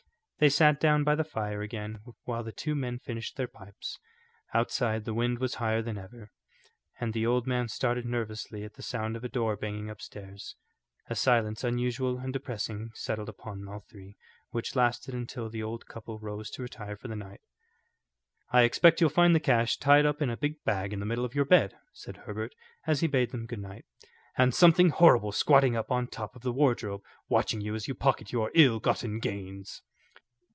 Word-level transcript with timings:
They 0.43 0.49
sat 0.49 0.79
down 0.79 1.03
by 1.03 1.13
the 1.13 1.23
fire 1.23 1.61
again 1.61 1.99
while 2.23 2.43
the 2.43 2.51
two 2.51 2.73
men 2.73 2.97
finished 2.97 3.35
their 3.37 3.47
pipes. 3.47 3.99
Outside, 4.55 5.05
the 5.05 5.13
wind 5.13 5.37
was 5.37 5.53
higher 5.61 5.83
than 5.83 5.99
ever, 5.99 6.31
and 6.99 7.13
the 7.13 7.27
old 7.27 7.45
man 7.45 7.67
started 7.67 8.07
nervously 8.07 8.63
at 8.63 8.73
the 8.73 8.81
sound 8.81 9.15
of 9.15 9.23
a 9.23 9.29
door 9.29 9.55
banging 9.55 9.87
upstairs. 9.91 10.55
A 11.11 11.15
silence 11.15 11.63
unusual 11.63 12.17
and 12.17 12.33
depressing 12.33 12.89
settled 12.95 13.29
upon 13.29 13.67
all 13.69 13.81
three, 13.87 14.17
which 14.49 14.75
lasted 14.75 15.13
until 15.13 15.47
the 15.47 15.61
old 15.61 15.85
couple 15.85 16.17
rose 16.17 16.49
to 16.55 16.63
retire 16.63 16.97
for 16.97 17.07
the 17.07 17.15
night. 17.15 17.41
"I 18.49 18.63
expect 18.63 18.99
you'll 18.99 19.11
find 19.11 19.35
the 19.35 19.39
cash 19.39 19.77
tied 19.77 20.07
up 20.07 20.23
in 20.23 20.31
a 20.31 20.37
big 20.37 20.63
bag 20.63 20.91
in 20.91 20.99
the 20.99 21.05
middle 21.05 21.23
of 21.23 21.35
your 21.35 21.45
bed," 21.45 21.77
said 21.93 22.17
Herbert, 22.17 22.55
as 22.87 23.01
he 23.01 23.07
bade 23.07 23.29
them 23.29 23.45
good 23.45 23.61
night, 23.61 23.85
"and 24.39 24.55
something 24.55 24.89
horrible 24.89 25.33
squatting 25.33 25.75
up 25.75 25.91
on 25.91 26.07
top 26.07 26.35
of 26.35 26.41
the 26.41 26.51
wardrobe 26.51 27.03
watching 27.29 27.61
you 27.61 27.75
as 27.75 27.87
you 27.87 27.93
pocket 27.93 28.31
your 28.31 28.49
ill 28.55 28.79
gotten 28.79 29.19
gains." 29.19 29.83